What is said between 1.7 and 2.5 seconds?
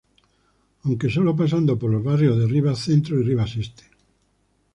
por los barrios de